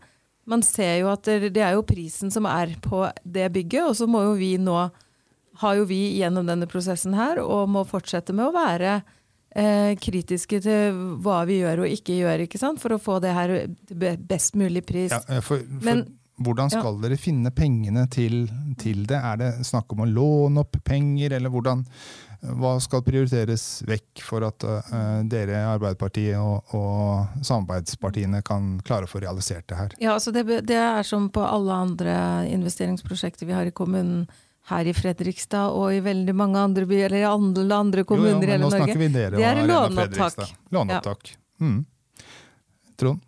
Man 0.47 0.63
ser 0.63 1.01
jo 1.01 1.11
at 1.11 1.27
det, 1.27 1.59
er 1.59 1.75
jo 1.75 1.85
prisen 1.87 2.31
som 2.31 2.47
er 2.49 2.77
på 2.83 3.03
det 3.23 3.49
bygget, 3.55 3.89
og 3.89 3.97
så 3.99 4.07
må 4.09 4.23
jo 4.29 4.37
vi 4.39 4.55
nå 4.61 4.79
har 5.57 5.77
jo 5.79 5.87
vi 5.89 6.01
gjennom 6.19 6.45
denne 6.47 6.67
prosessen 6.69 7.15
her, 7.17 7.41
og 7.41 7.69
må 7.73 7.83
fortsette 7.87 8.35
med 8.35 8.45
å 8.45 8.53
være 8.55 8.99
eh, 9.57 9.95
kritiske 9.99 10.59
til 10.63 10.99
hva 11.25 11.41
vi 11.49 11.61
gjør 11.63 11.83
og 11.83 11.95
ikke 11.97 12.19
gjør, 12.19 12.45
ikke 12.45 12.61
sant? 12.61 12.81
for 12.83 12.93
å 12.93 13.01
få 13.01 13.17
det 13.23 13.33
her 13.33 13.55
best 14.29 14.57
mulig 14.59 14.85
pris. 14.87 15.11
Ja, 15.13 15.23
eh, 15.27 15.41
for, 15.41 15.63
for 15.65 15.87
Men, 15.87 16.05
hvordan 16.37 16.69
skal 16.69 16.93
ja. 16.93 17.01
dere 17.07 17.17
finne 17.19 17.51
pengene 17.55 18.05
til, 18.13 18.45
til, 18.77 19.03
det? 19.09 19.17
Er 19.17 19.41
det 19.41 19.51
snakk 19.65 19.93
om 19.95 20.05
å 20.05 20.09
låne 20.09 20.61
opp 20.61 20.77
penger, 20.85 21.33
eller 21.37 21.49
hvordan, 21.53 21.81
hva 22.61 22.75
skal 22.83 23.01
prioriteres 23.05 23.65
vekk 23.87 24.21
for 24.25 24.45
at 24.45 24.65
uh, 24.67 25.23
dere, 25.25 25.63
Arbeiderpartiet 25.71 26.37
og, 26.37 26.75
og, 26.77 27.41
samarbeidspartiene 27.41 28.43
kan 28.45 28.75
klare 28.85 29.09
å 29.09 29.11
få 29.11 29.23
realisert 29.25 29.65
det 29.71 29.79
her? 29.79 29.97
Ja, 30.03 30.13
altså 30.13 30.33
det, 30.35 30.45
det 30.69 30.77
er 30.77 31.07
som 31.07 31.31
på 31.33 31.41
alle 31.41 31.81
andre 31.87 32.17
investeringsprosjekter 32.53 33.49
vi 33.49 33.57
har 33.57 33.69
i 33.69 33.73
kommunen 33.73 34.27
her 34.67 34.87
i 34.87 34.93
Fredrikstad 34.93 35.73
og 35.73 35.95
i 35.95 36.01
veldig 36.03 36.33
mange 36.35 36.59
andre 36.59 36.85
byer, 36.85 37.13
eller 37.15 37.29
alle 37.31 37.81
andre 37.81 38.03
kommuner 38.05 38.35
jo, 38.35 38.41
ja, 38.43 38.47
i 38.47 38.57
hele 38.57 38.67
Norge. 38.67 39.11
Det 39.37 39.45
er 39.47 39.61
låneopptak. 39.63 40.57
Låneopptak. 40.75 41.31
Ja. 41.31 41.65
Mm. 41.65 41.79
Trond? 42.97 43.23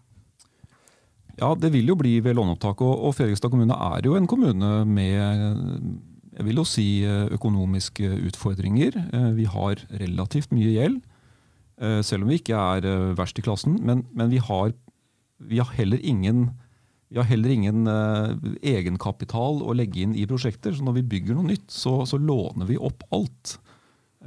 Ja, 1.39 1.53
det 1.55 1.71
vil 1.71 1.87
jo 1.87 1.95
bli 1.99 2.17
ved 2.23 2.35
låneopptak. 2.35 2.81
Og, 2.83 2.93
og 3.07 3.15
Fredrikstad 3.15 3.51
kommune 3.53 3.75
er 3.75 4.05
jo 4.05 4.17
en 4.19 4.27
kommune 4.27 4.83
med 4.87 5.99
jeg 6.39 6.47
vil 6.47 6.61
jo 6.61 6.63
si 6.67 6.87
økonomiske 7.35 8.07
utfordringer. 8.29 8.95
Eh, 9.11 9.31
vi 9.35 9.45
har 9.49 9.81
relativt 9.99 10.53
mye 10.55 10.71
gjeld, 10.71 11.01
eh, 11.83 11.99
selv 11.99 12.23
om 12.23 12.31
vi 12.31 12.39
ikke 12.39 12.55
er 12.55 12.87
eh, 12.87 13.11
verst 13.17 13.41
i 13.41 13.43
klassen. 13.43 13.75
Men, 13.83 14.05
men 14.15 14.31
vi, 14.31 14.39
har, 14.39 14.71
vi 15.39 15.59
har 15.59 15.73
heller 15.75 15.99
ingen 15.99 16.51
har 17.17 17.25
heller 17.25 17.49
ingen 17.49 17.87
egenkapital 18.61 19.63
å 19.65 19.73
legge 19.73 20.03
inn 20.03 20.11
i 20.13 20.27
prosjekter. 20.29 20.75
Så 20.77 20.85
når 20.85 20.99
vi 20.99 21.07
bygger 21.09 21.33
noe 21.33 21.47
nytt, 21.47 21.65
så, 21.73 22.03
så 22.05 22.19
låner 22.21 22.69
vi 22.69 22.77
opp 22.77 23.01
alt. 23.09 23.55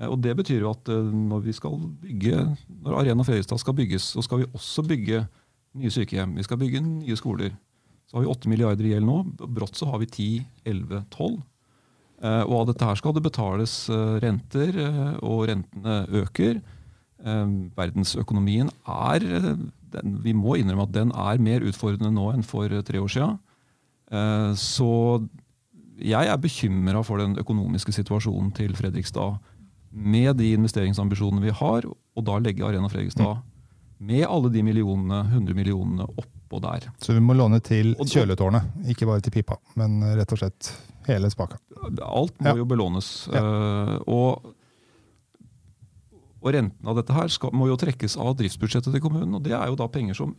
Og 0.08 0.16
Det 0.18 0.32
betyr 0.34 0.64
jo 0.64 0.72
at 0.72 0.90
når 0.90 1.44
vi 1.44 1.54
skal 1.54 1.78
bygge, 2.02 2.40
når 2.82 2.96
Arena 2.98 3.22
Fredrikstad 3.22 3.62
skal 3.62 3.76
bygges, 3.78 4.08
så 4.16 4.24
skal 4.26 4.42
vi 4.42 4.48
også 4.50 4.82
bygge 4.88 5.22
nye 5.78 5.92
sykehjem. 5.92 6.34
Vi 6.38 6.46
skal 6.46 6.60
bygge 6.60 6.82
nye 6.84 7.16
skoler. 7.18 7.54
Så 8.08 8.18
har 8.18 8.26
vi 8.26 8.32
8 8.32 8.50
milliarder 8.52 8.86
i 8.86 8.92
gjeld 8.92 9.08
nå. 9.08 9.18
Brått 9.56 9.78
så 9.78 9.88
har 9.88 10.02
vi 10.02 10.10
10, 10.10 10.28
11, 10.68 11.04
12. 11.14 11.38
Og 12.22 12.52
av 12.54 12.66
dette 12.68 12.86
her 12.86 12.98
skal 13.00 13.14
det 13.16 13.24
betales 13.24 13.72
renter, 14.22 14.76
og 15.26 15.46
rentene 15.50 15.94
øker. 16.20 16.60
Verdensøkonomien 17.74 18.70
er 18.86 19.26
den, 19.92 20.18
vi 20.24 20.34
må 20.36 20.56
innrømme 20.58 20.86
at 20.86 20.94
den 20.94 21.12
er 21.12 21.40
mer 21.42 21.64
utfordrende 21.66 22.12
nå 22.14 22.28
enn 22.32 22.44
for 22.46 22.72
tre 22.86 23.00
år 23.02 23.12
siden. 23.12 23.38
Eh, 24.12 24.50
så 24.58 24.90
jeg 26.02 26.28
er 26.28 26.40
bekymra 26.40 27.02
for 27.06 27.22
den 27.22 27.36
økonomiske 27.40 27.94
situasjonen 27.94 28.50
til 28.56 28.74
Fredrikstad. 28.78 29.38
Med 29.92 30.38
de 30.40 30.52
investeringsambisjonene 30.56 31.44
vi 31.44 31.54
har, 31.54 31.86
og 31.86 32.26
da 32.26 32.38
legge 32.40 32.64
Arena 32.64 32.88
Fredrikstad 32.88 33.42
med 34.02 34.24
alle 34.26 34.50
de 34.52 34.62
millionene, 34.66 35.20
100 35.30 35.54
millionene 35.56 36.06
oppå 36.18 36.58
der. 36.64 36.88
Så 37.02 37.14
vi 37.14 37.22
må 37.22 37.36
låne 37.38 37.60
til 37.64 37.94
kjøletårnet, 38.00 38.88
ikke 38.92 39.06
bare 39.08 39.22
til 39.24 39.34
pipa, 39.34 39.58
men 39.78 40.00
rett 40.18 40.34
og 40.34 40.40
slett 40.42 40.72
hele 41.06 41.30
spaka? 41.32 41.60
Alt 42.02 42.40
må 42.42 42.52
ja. 42.52 42.58
jo 42.58 42.66
belånes. 42.68 43.12
Ja. 43.32 43.42
Uh, 43.42 43.94
og 44.10 44.52
og 46.42 46.50
renten 46.56 46.88
av 46.90 46.98
dette 46.98 47.14
her 47.14 47.30
skal, 47.30 47.52
må 47.54 47.68
jo 47.70 47.78
trekkes 47.78 48.16
av 48.18 48.34
driftsbudsjettet 48.38 48.90
til 48.90 49.02
kommunen. 49.04 49.36
Og 49.38 49.44
det 49.44 49.54
er 49.54 49.68
jo 49.70 49.78
da 49.78 49.86
penger 49.92 50.18
som 50.18 50.34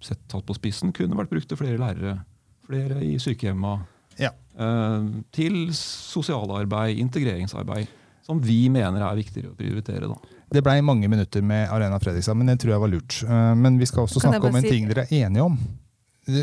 sett 0.00 0.22
tatt 0.32 0.46
på 0.48 0.56
spissen 0.56 0.94
kunne 0.96 1.18
vært 1.18 1.32
brukt 1.32 1.50
til 1.50 1.60
flere 1.60 1.80
lærere. 1.80 2.22
Flere 2.64 3.02
i 3.04 3.18
sykehjemma. 3.20 3.74
Ja. 4.20 4.32
Eh, 4.56 5.10
til 5.36 5.58
sosialarbeid, 5.76 6.96
integreringsarbeid. 7.04 7.92
Som 8.30 8.40
vi 8.44 8.62
mener 8.70 9.02
er 9.02 9.18
viktigere 9.18 9.50
å 9.50 9.58
prioritere. 9.58 10.06
da. 10.06 10.38
Det 10.50 10.62
blei 10.66 10.80
mange 10.82 11.10
minutter 11.10 11.42
med 11.46 11.68
Arena 11.70 11.98
Fredrikstad, 12.02 12.38
men 12.38 12.50
det 12.50 12.60
tror 12.62 12.76
jeg 12.76 12.82
var 12.82 12.90
lurt. 12.90 13.20
Eh, 13.26 13.52
men 13.58 13.78
vi 13.78 13.86
skal 13.90 14.06
også 14.06 14.22
snakke 14.22 14.46
om 14.46 14.58
en 14.58 14.66
si... 14.66 14.70
ting 14.70 14.86
dere 14.90 15.06
er 15.06 15.26
enige 15.26 15.46
om. 15.46 15.58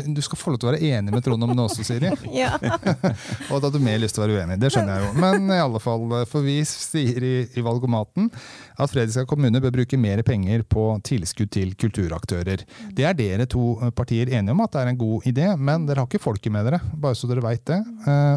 Du 0.06 0.20
skal 0.24 0.40
få 0.40 0.52
lov 0.54 0.60
til 0.60 0.68
å 0.68 0.72
være 0.72 0.92
enig 0.92 1.14
med 1.14 1.24
Trond 1.24 1.44
om 1.44 1.54
det 1.54 1.64
også, 1.64 1.86
Siri. 1.86 2.10
ja. 2.40 2.54
og 3.50 3.58
at 3.58 3.74
du 3.74 3.80
mer 3.82 4.00
lyst 4.02 4.16
til 4.16 4.24
å 4.24 4.26
være 4.26 4.42
uenig. 4.42 4.58
Det 4.62 4.72
skjønner 4.74 4.98
jeg 4.98 5.08
jo. 5.08 5.12
Men 5.24 5.50
i 5.54 5.60
alle 5.62 5.82
fall, 5.82 6.06
for 6.30 6.46
vi 6.46 6.58
sier 6.68 7.24
i, 7.24 7.34
i 7.58 7.64
Valgomaten 7.64 8.30
at 8.78 8.92
Fredrikstad 8.92 9.26
kommune 9.30 9.60
bør 9.62 9.74
bruke 9.74 9.98
mer 10.00 10.22
penger 10.26 10.62
på 10.70 10.84
tilskudd 11.06 11.50
til 11.54 11.74
kulturaktører. 11.78 12.62
Det 12.94 13.06
er 13.06 13.16
dere 13.18 13.48
to 13.50 13.72
partier 13.96 14.30
enige 14.30 14.54
om 14.54 14.62
at 14.64 14.74
det 14.74 14.82
er 14.82 14.92
en 14.92 15.00
god 15.00 15.28
idé, 15.30 15.48
men 15.56 15.86
dere 15.88 16.04
har 16.04 16.10
ikke 16.10 16.22
folket 16.22 16.54
med 16.54 16.68
dere. 16.68 16.80
bare 16.94 17.18
så 17.18 17.30
dere 17.30 17.44
vet 17.44 17.64
det. 17.68 17.80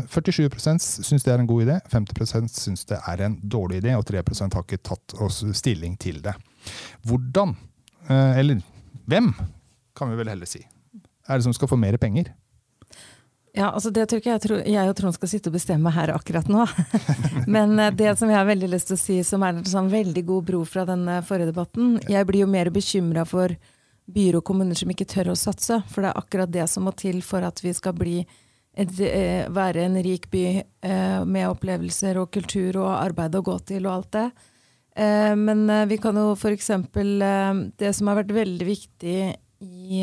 47 0.10 0.43
eh, 0.48 0.81
syns 0.81 1.27
det 1.27 1.34
er 1.34 1.43
en 1.43 1.50
god 1.50 1.67
idé, 1.67 1.79
50% 1.93 2.51
syns 2.58 2.86
det 2.89 3.00
er 3.00 3.25
en 3.27 3.38
dårlig 3.43 3.81
idé, 3.84 3.96
og 3.98 4.05
3% 4.10 4.58
har 4.58 4.65
ikke 4.65 4.84
tatt 4.91 5.17
oss 5.22 5.43
stilling 5.58 5.98
til 6.01 6.22
det. 6.25 6.34
Hvordan, 7.08 7.55
eh, 8.10 8.39
eller 8.41 8.62
hvem, 9.05 9.34
kan 9.98 10.10
vi 10.10 10.17
vel 10.17 10.31
heller 10.31 10.50
si 10.50 10.63
er 11.31 11.39
det 11.39 11.47
som 11.47 11.55
skal 11.55 11.71
få 11.71 11.79
mer 11.79 11.97
penger? 12.01 12.33
Ja, 13.53 13.71
altså 13.71 13.89
Det 13.91 14.05
tror 14.07 14.21
ikke 14.21 14.31
jeg, 14.31 14.41
tror, 14.45 14.61
jeg 14.63 14.89
og 14.89 14.95
Trond 14.95 15.15
skal 15.17 15.31
sitte 15.31 15.51
og 15.51 15.57
bestemme 15.57 15.91
her 15.91 16.13
akkurat 16.13 16.47
nå. 16.51 16.65
Men 17.55 17.75
eh, 17.79 17.91
det 17.91 18.13
som 18.19 18.31
jeg 18.31 18.39
har 18.39 18.47
veldig 18.47 18.69
lyst 18.71 18.91
til 18.91 18.97
å 18.97 19.01
si, 19.01 19.17
som 19.27 19.43
er 19.43 19.57
en 19.57 19.67
sånn 19.67 19.91
veldig 19.91 20.23
god 20.27 20.47
bro 20.47 20.61
fra 20.67 20.85
den 20.88 21.03
forrige 21.27 21.51
debatten 21.51 21.97
Jeg 22.07 22.27
blir 22.29 22.45
jo 22.45 22.51
mer 22.51 22.71
bekymra 22.71 23.25
for 23.27 23.51
byer 24.11 24.39
og 24.39 24.45
kommuner 24.47 24.77
som 24.77 24.91
ikke 24.91 25.07
tør 25.07 25.33
å 25.33 25.39
satse. 25.39 25.81
For 25.91 26.03
det 26.03 26.11
er 26.11 26.21
akkurat 26.21 26.53
det 26.53 26.67
som 26.71 26.88
må 26.88 26.95
til 26.95 27.19
for 27.25 27.43
at 27.47 27.59
vi 27.63 27.73
skal 27.75 27.95
bli 27.97 28.21
et, 28.21 28.93
eh, 29.03 29.43
være 29.51 29.83
en 29.83 30.00
rik 30.00 30.29
by 30.31 30.45
eh, 30.61 31.19
med 31.27 31.50
opplevelser 31.50 32.21
og 32.21 32.31
kultur 32.31 32.79
og 32.85 32.93
arbeid 32.95 33.35
å 33.35 33.43
gå 33.43 33.57
til 33.73 33.88
og 33.88 33.97
alt 33.97 34.11
det. 34.19 34.29
Men 34.91 35.69
vi 35.88 35.95
kan 36.03 36.17
jo 36.19 36.33
f.eks. 36.35 36.67
Det 37.79 37.91
som 37.95 38.09
har 38.11 38.17
vært 38.17 38.33
veldig 38.35 38.65
viktig 38.67 39.13
i 39.63 40.01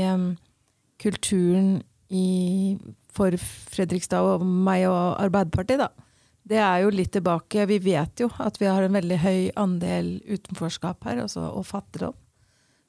kulturen 1.01 1.79
i, 2.09 2.77
for 3.13 3.35
Fredrikstad 3.73 4.25
og 4.25 4.45
meg 4.45 4.87
og 4.89 5.19
Arbeiderpartiet, 5.21 5.85
da. 5.85 6.09
Det 6.49 6.57
er 6.65 6.81
jo 6.81 6.93
litt 6.95 7.13
tilbake. 7.13 7.67
Vi 7.69 7.77
vet 7.85 8.23
jo 8.23 8.31
at 8.41 8.57
vi 8.57 8.71
har 8.71 8.85
en 8.85 8.97
veldig 8.97 9.19
høy 9.21 9.51
andel 9.61 10.15
utenforskap 10.25 11.05
her, 11.05 11.21
altså, 11.27 11.45
og 11.53 11.67
fattigdom. 11.69 12.17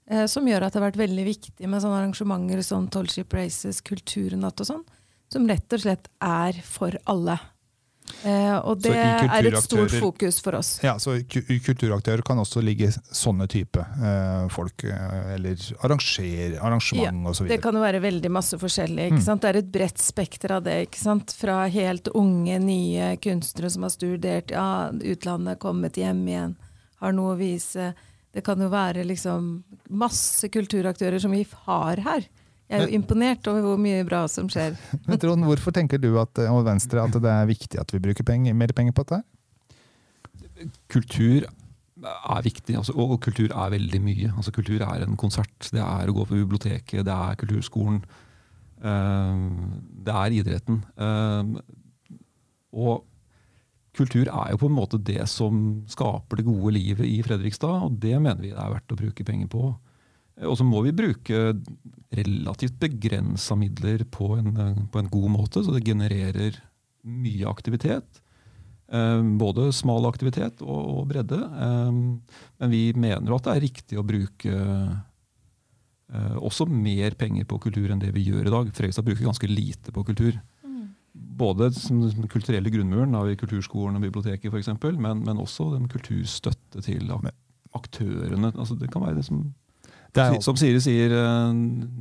Eh, 0.09 0.25
som 0.31 0.47
gjør 0.47 0.65
at 0.65 0.73
det 0.73 0.79
har 0.79 0.87
vært 0.87 1.01
veldig 1.01 1.25
viktig 1.27 1.67
med 1.67 1.83
sånne 1.83 1.99
arrangementer 1.99 2.63
som 2.65 2.87
Tollship 2.91 3.35
Races, 3.35 3.83
Kulturnatt 3.85 4.63
og 4.63 4.69
sånn. 4.71 4.85
Som 5.29 5.45
rett 5.49 5.75
og 5.75 5.83
slett 5.83 6.07
er 6.23 6.57
for 6.65 6.95
alle. 7.11 7.35
Eh, 8.23 8.55
og 8.57 8.81
det 8.83 8.93
er 8.95 9.47
et 9.47 9.57
stort 9.63 9.93
fokus 9.95 10.39
for 10.43 10.57
oss. 10.59 10.71
Ja, 10.83 10.97
så 10.99 11.15
kulturaktører 11.29 12.23
kan 12.25 12.41
også 12.41 12.63
ligge 12.63 12.91
sånne 12.91 13.47
type 13.51 13.83
eh, 13.83 14.47
folk, 14.51 14.83
eh, 14.83 15.33
eller 15.35 15.61
arrangement 15.85 16.99
ja, 16.99 17.13
osv. 17.31 17.47
Det 17.51 17.59
kan 17.63 17.77
jo 17.77 17.83
være 17.83 18.01
veldig 18.03 18.31
masse 18.33 18.59
forskjellig. 18.59 19.09
mm. 19.15 19.21
sant? 19.25 19.43
Det 19.43 19.53
er 19.53 19.61
et 19.61 19.71
bredt 19.71 20.03
spekter 20.03 20.57
av 20.57 20.65
det. 20.67 20.79
Fra 21.39 21.61
helt 21.71 22.09
unge, 22.17 22.59
nye 22.63 23.13
kunstnere 23.23 23.71
som 23.71 23.85
har 23.87 23.93
studert 23.93 24.51
ja, 24.53 24.89
utlandet, 24.89 25.61
kommet 25.61 25.97
hjem 25.99 26.25
igjen, 26.27 26.57
har 26.99 27.15
noe 27.15 27.35
å 27.35 27.39
vise. 27.39 27.93
Det 28.35 28.43
kan 28.45 28.61
jo 28.61 28.69
være 28.71 29.07
liksom 29.07 29.51
masse 29.89 30.51
kulturaktører 30.53 31.21
som 31.21 31.33
vi 31.33 31.45
har 31.65 32.03
her. 32.05 32.27
Jeg 32.69 32.77
er 32.77 32.85
jo 32.85 32.99
imponert 32.99 33.47
over 33.49 33.63
hvor 33.65 33.79
mye 33.81 34.03
bra 34.05 34.21
som 34.29 34.49
skjer. 34.51 34.75
Men 35.09 35.21
Trond, 35.21 35.45
Hvorfor 35.47 35.73
tenker 35.73 36.01
du 36.01 36.11
at, 36.21 36.37
og 36.51 36.61
Venstre 36.67 37.01
at 37.01 37.17
det 37.17 37.31
er 37.31 37.49
viktig 37.49 37.81
at 37.81 37.93
vi 37.95 38.01
bruker 38.03 38.27
penger, 38.27 38.53
mer 38.57 38.73
penger 38.77 38.93
på 38.93 39.07
dette? 39.09 39.23
Kultur 40.91 41.47
er 42.05 42.45
viktig, 42.45 42.77
altså, 42.77 42.93
og 42.93 43.17
kultur 43.23 43.49
er 43.49 43.73
veldig 43.73 44.01
mye. 44.03 44.31
Altså, 44.35 44.53
kultur 44.55 44.83
er 44.85 45.03
en 45.03 45.17
konsert, 45.19 45.71
det 45.73 45.81
er 45.83 46.09
å 46.09 46.15
gå 46.15 46.27
på 46.29 46.37
biblioteket, 46.37 47.03
det 47.07 47.15
er 47.15 47.39
kulturskolen. 47.41 48.01
Uh, 48.79 49.75
det 50.05 50.15
er 50.15 50.37
idretten. 50.37 50.83
Uh, 50.95 51.57
og 52.71 53.05
kultur 53.97 54.29
er 54.29 54.53
jo 54.53 54.61
på 54.61 54.69
en 54.69 54.77
måte 54.77 55.01
det 55.01 55.25
som 55.27 55.81
skaper 55.89 56.39
det 56.39 56.47
gode 56.47 56.77
livet 56.77 57.07
i 57.09 57.19
Fredrikstad, 57.25 57.87
og 57.89 57.97
det 57.99 58.15
mener 58.21 58.45
vi 58.45 58.53
det 58.53 58.61
er 58.61 58.75
verdt 58.77 58.93
å 58.93 58.99
bruke 58.99 59.25
penger 59.27 59.49
på. 59.51 59.73
Og 60.47 60.55
så 60.55 60.63
må 60.63 60.81
vi 60.85 60.95
bruke 60.95 61.51
relativt 62.15 62.79
begrensa 62.79 63.57
midler 63.59 64.05
på 64.09 64.31
en, 64.37 64.53
på 64.89 65.01
en, 65.01 65.11
god 65.11 65.29
måte, 65.33 65.63
så 65.63 65.75
det 65.75 65.85
genererer 65.87 66.57
mye 67.03 67.47
aktivitet. 67.49 68.21
Eh, 68.89 69.21
både 69.41 69.69
smal 69.75 70.07
aktivitet 70.09 70.63
og, 70.65 70.79
og 70.95 71.09
bredde. 71.11 71.37
Eh, 71.37 71.91
men 71.91 72.73
vi 72.73 72.83
mener 72.95 73.29
jo 73.29 73.37
at 73.37 73.49
det 73.49 73.55
er 73.55 73.65
riktig 73.67 73.99
å 73.99 74.05
bruke 74.07 74.53
eh, 74.55 76.37
også 76.39 76.69
mer 76.71 77.17
penger 77.19 77.45
på 77.49 77.59
kultur 77.67 77.91
enn 77.91 78.01
det 78.01 78.13
vi 78.15 78.25
gjør 78.29 78.47
i 78.47 78.55
dag. 78.55 78.71
Fredrikstad 78.73 79.05
bruker 79.05 79.27
ganske 79.27 79.51
lite 79.51 79.93
på 79.95 80.05
kultur. 80.07 80.39
Både 81.13 81.69
som 81.75 82.01
den 82.03 82.31
kulturelle 82.31 82.71
grunnmuren 82.71 83.15
av 83.17 83.29
kulturskolen 83.39 83.97
og 83.97 84.03
biblioteket, 84.07 84.49
for 84.49 84.59
eksempel, 84.61 84.97
men, 85.01 85.23
men 85.25 85.39
også 85.41 85.73
den 85.73 85.87
kulturstøtte 85.91 86.83
til 86.85 87.11
aktørene. 87.75 88.53
Altså, 88.55 88.77
det 88.79 88.89
kan 88.93 89.03
være 89.03 89.19
det 89.19 89.27
som 89.27 89.49
er, 90.17 90.39
som 90.41 90.57
Siri 90.57 90.79
sier, 90.81 91.13
eh, 91.13 91.51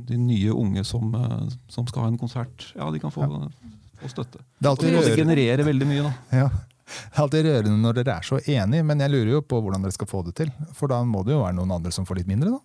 de 0.09 0.17
nye 0.17 0.55
unge 0.55 0.83
som, 0.87 1.13
eh, 1.15 1.51
som, 1.69 1.85
skal 1.87 2.05
ha 2.05 2.09
en 2.09 2.17
konsert, 2.17 2.71
ja, 2.75 2.89
de 2.89 3.01
kan 3.01 3.13
få, 3.13 3.27
ja. 3.27 3.51
få 4.01 4.11
støtte. 4.11 4.41
Det, 4.57 4.65
er 4.65 4.71
alltid 4.71 4.97
det 4.97 5.15
genererer 5.19 5.65
veldig 5.67 5.89
mye, 5.89 6.09
da. 6.09 6.41
Ja. 6.41 6.49
Det 6.89 7.13
er 7.13 7.21
alltid 7.21 7.45
rørende 7.45 7.77
når 7.83 7.99
dere 7.99 8.17
er 8.17 8.25
så 8.25 8.39
enige, 8.41 8.85
men 8.87 9.05
jeg 9.05 9.13
lurer 9.13 9.35
jo 9.35 9.45
på 9.45 9.61
hvordan 9.61 9.85
dere 9.85 9.93
skal 9.93 10.09
få 10.09 10.23
det 10.25 10.33
til. 10.41 10.49
For 10.73 10.89
da 10.89 11.03
må 11.05 11.21
det 11.27 11.35
jo 11.35 11.43
være 11.43 11.59
noen 11.59 11.77
andre 11.77 11.93
som 11.93 12.07
får 12.09 12.23
litt 12.23 12.31
mindre, 12.31 12.57
da? 12.57 12.63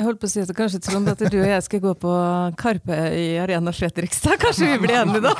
Jeg 0.00 0.06
holdt 0.06 0.20
på 0.22 0.28
å 0.28 0.32
si 0.32 0.40
at 0.40 0.50
kanskje 0.56 0.78
Trond, 0.86 1.08
at 1.12 1.20
du 1.20 1.34
og 1.42 1.48
jeg 1.50 1.62
skal 1.66 1.80
gå 1.82 1.90
på 2.00 2.12
Karpe 2.56 2.96
i 3.20 3.24
Arena 3.42 3.74
Fredrikstad. 3.74 4.38
Kanskje 4.40 4.70
vi 4.70 4.78
blir 4.86 4.96
enige 5.02 5.20
da? 5.26 5.34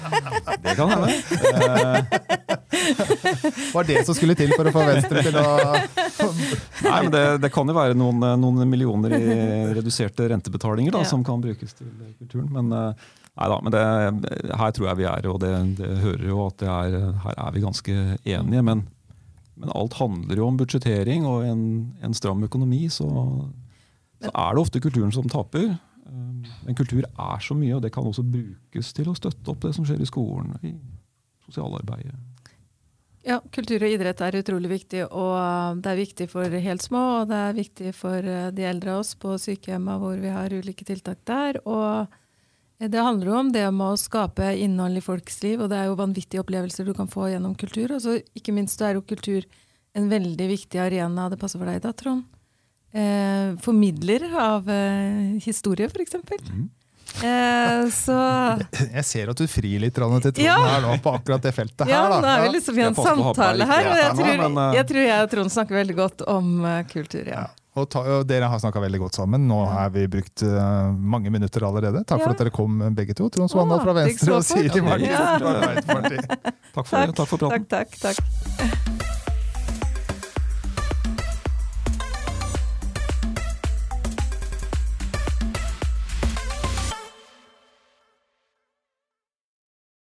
Det 0.66 0.74
kan 0.76 0.92
hende. 0.92 2.40
Var 3.74 3.88
det 3.88 4.04
som 4.06 4.16
skulle 4.16 4.36
til 4.38 4.52
for 4.54 4.68
å 4.68 4.72
få 4.74 4.84
Venstre 4.88 5.24
til 5.26 5.38
å 5.40 5.44
Nei, 6.84 6.98
men 7.06 7.10
det, 7.12 7.24
det 7.44 7.50
kan 7.54 7.68
jo 7.68 7.76
være 7.76 7.96
noen, 7.98 8.22
noen, 8.40 8.62
millioner 8.68 9.16
i 9.16 9.34
reduserte 9.76 10.28
rentebetalinger 10.30 10.94
da, 10.94 11.02
ja. 11.04 11.10
som 11.10 11.24
kan 11.26 11.42
brukes 11.42 11.76
til 11.76 11.90
kulturen. 12.18 12.48
Men, 12.54 12.70
eh, 12.74 13.10
nei 13.40 13.48
da, 13.50 13.58
men 13.64 13.74
det, 13.74 14.52
her 14.60 14.74
tror 14.76 14.90
jeg 14.90 15.00
vi 15.00 15.08
er, 15.10 15.28
og 15.30 15.40
det, 15.42 15.52
det 15.80 15.90
hører 16.04 16.26
jo 16.28 16.40
at 16.46 16.64
er, 16.64 16.96
her 17.24 17.40
er 17.46 17.56
vi 17.56 17.64
ganske 17.64 17.98
enige. 18.20 18.64
Men, 18.70 18.86
men 19.60 19.74
alt 19.74 19.98
handler 20.00 20.40
jo 20.40 20.48
om 20.48 20.60
budsjettering 20.60 21.26
og 21.28 21.44
en, 21.48 21.66
en 22.04 22.16
stram 22.16 22.44
økonomi. 22.46 22.86
så 22.92 23.10
så 24.24 24.30
er 24.32 24.54
det 24.54 24.62
ofte 24.62 24.80
kulturen 24.80 25.12
som 25.12 25.28
taper. 25.28 25.74
Um, 26.06 26.44
men 26.64 26.76
kultur 26.76 27.04
er 27.04 27.40
så 27.40 27.56
mye, 27.56 27.74
og 27.76 27.82
det 27.82 27.92
kan 27.92 28.06
også 28.06 28.24
brukes 28.24 28.92
til 28.96 29.10
å 29.10 29.16
støtte 29.16 29.52
opp 29.52 29.64
det 29.64 29.74
som 29.76 29.86
skjer 29.86 30.00
i 30.00 30.08
skolen, 30.08 30.54
i 30.62 30.74
sosialarbeidet. 31.46 32.16
Ja, 33.24 33.38
kultur 33.54 33.80
og 33.80 33.88
idrett 33.88 34.20
er 34.20 34.36
utrolig 34.36 34.68
viktig, 34.68 35.06
og 35.08 35.80
det 35.80 35.92
er 35.92 36.00
viktig 36.00 36.26
for 36.28 36.58
helt 36.66 36.84
små, 36.84 37.04
og 37.22 37.30
det 37.30 37.38
er 37.40 37.56
viktig 37.56 37.94
for 37.96 38.20
uh, 38.20 38.50
de 38.52 38.66
eldre 38.68 38.92
av 38.92 39.00
oss 39.00 39.14
på 39.16 39.38
sykehjemma 39.40 39.96
hvor 40.02 40.20
vi 40.20 40.32
har 40.34 40.52
ulike 40.52 40.84
tiltak 40.84 41.22
der. 41.24 41.56
Og 41.64 42.12
det 42.84 43.00
handler 43.00 43.30
jo 43.30 43.38
om 43.38 43.52
det 43.54 43.64
med 43.72 43.94
å 43.94 44.00
skape 44.00 44.50
innhold 44.60 45.00
i 45.00 45.04
folks 45.04 45.40
liv, 45.46 45.64
og 45.64 45.72
det 45.72 45.80
er 45.80 45.88
jo 45.88 45.96
vanvittige 46.02 46.44
opplevelser 46.44 46.84
du 46.84 46.92
kan 46.96 47.08
få 47.08 47.30
gjennom 47.32 47.56
kultur. 47.56 47.96
Og 47.96 48.04
så 48.04 48.18
ikke 48.36 48.52
minst 48.52 48.84
er 48.84 48.98
jo 48.98 49.06
kultur 49.08 49.48
en 49.96 50.12
veldig 50.12 50.50
viktig 50.50 50.82
arena. 50.82 51.30
Det 51.32 51.40
passer 51.40 51.62
for 51.62 51.70
deg 51.70 51.80
da, 51.80 51.94
Trond? 51.96 52.28
eh, 52.94 53.56
formidler 53.62 54.26
av 54.38 54.70
eh, 54.70 55.36
historie, 55.44 55.88
f.eks. 55.90 56.16
Mm. 56.50 56.68
Eh, 57.24 57.88
så 57.94 58.16
Jeg 58.96 59.04
ser 59.06 59.32
at 59.32 59.38
du 59.38 59.46
frir 59.50 59.82
litt 59.82 59.94
til 59.94 60.02
Trond 60.02 60.40
ja. 60.42 60.56
her 60.66 60.84
nå 60.84 60.96
på 61.02 61.12
akkurat 61.14 61.42
det 61.44 61.54
feltet 61.56 61.88
ja, 61.88 62.02
her. 62.02 62.14
Da. 62.16 62.22
Nå 62.24 62.30
er 62.32 62.46
vi 62.46 62.54
liksom 62.56 62.78
i 62.80 62.86
en 62.88 62.96
samtale 62.98 63.68
her, 63.70 63.90
og 63.90 64.00
jeg 64.00 64.14
tror, 64.20 64.32
eh, 64.32 64.70
jeg 64.78 64.88
tror 64.92 65.04
jeg 65.06 65.26
og 65.26 65.34
Trond 65.34 65.54
snakker 65.58 65.80
veldig 65.82 65.98
godt 66.00 66.24
om 66.30 66.56
uh, 66.64 66.80
kultur. 66.90 67.22
ja. 67.28 67.44
ja. 67.44 67.52
Og, 67.74 67.88
ta, 67.90 68.04
og, 68.06 68.20
Dere 68.30 68.46
har 68.46 68.60
snakka 68.62 68.78
veldig 68.84 69.00
godt 69.02 69.16
sammen. 69.18 69.48
Nå 69.50 69.56
har 69.66 69.88
vi 69.90 70.04
brukt 70.06 70.44
uh, 70.46 70.92
mange 70.94 71.32
minutter 71.34 71.66
allerede. 71.66 72.04
Takk 72.06 72.22
ja. 72.22 72.28
for 72.28 72.36
at 72.36 72.44
dere 72.44 72.54
kom 72.54 72.78
begge 72.94 73.18
to. 73.18 73.26
Trond 73.34 73.50
Svandal 73.50 73.82
fra 73.82 73.96
Venstre 73.98 74.38
og 74.38 74.46
Siri 74.46 74.84
Martin 74.84 75.10
fra 75.10 75.56
Arbeiderpartiet. 75.56 76.54
Takk 76.70 76.86
for, 76.86 76.94
takk. 76.94 77.18
takk 77.18 77.32
for 77.34 77.46
praten. 77.48 77.70
Takk, 77.74 77.98
takk, 77.98 78.18
takk. 78.22 78.83